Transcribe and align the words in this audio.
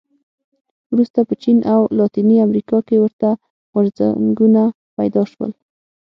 وروسته 0.91 1.19
په 1.27 1.33
چین 1.43 1.57
او 1.73 1.81
لاتینې 1.97 2.37
امریکا 2.47 2.77
کې 2.87 2.95
ورته 2.99 3.29
غورځنګونه 3.73 4.61
پیدا 4.97 5.21
شول. 5.31 5.51